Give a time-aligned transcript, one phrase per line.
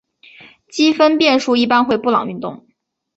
[0.67, 2.65] 积分变数一般会布朗运动。